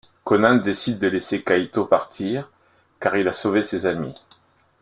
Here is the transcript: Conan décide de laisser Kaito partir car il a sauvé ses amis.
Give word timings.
Conan 0.23 0.55
décide 0.55 0.97
de 0.97 1.07
laisser 1.07 1.43
Kaito 1.43 1.85
partir 1.85 2.49
car 2.99 3.17
il 3.17 3.27
a 3.27 3.33
sauvé 3.33 3.61
ses 3.61 3.85
amis. 3.85 4.15